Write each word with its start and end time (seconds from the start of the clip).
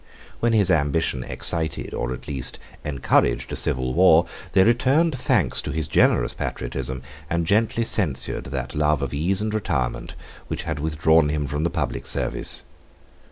When 0.39 0.53
his 0.53 0.71
ambition 0.71 1.23
excited, 1.23 1.93
or 1.93 2.11
at 2.11 2.27
least 2.27 2.57
encouraged, 2.83 3.51
a 3.51 3.55
civil 3.55 3.93
war, 3.93 4.25
they 4.53 4.63
returned 4.63 5.15
thanks 5.15 5.61
to 5.61 5.69
his 5.71 5.87
generous 5.87 6.33
patriotism, 6.33 7.03
and 7.29 7.45
gently 7.45 7.83
censured 7.85 8.45
that 8.45 8.73
love 8.73 9.03
of 9.03 9.13
ease 9.13 9.41
and 9.41 9.53
retirement 9.53 10.15
which 10.47 10.63
had 10.63 10.79
withdrawn 10.79 11.29
him 11.29 11.45
from 11.45 11.63
the 11.63 11.69
public 11.69 12.07
service. 12.07 12.63